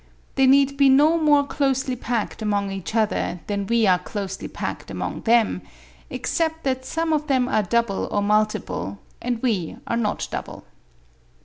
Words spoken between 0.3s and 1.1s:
They need be